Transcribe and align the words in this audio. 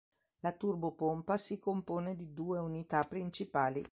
La 0.39 0.51
turbopompa 0.51 1.37
si 1.37 1.59
compone 1.59 2.15
di 2.15 2.33
due 2.33 2.57
unità 2.57 3.03
principali. 3.07 3.85